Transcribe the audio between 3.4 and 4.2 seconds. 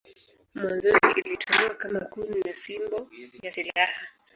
ya silaha.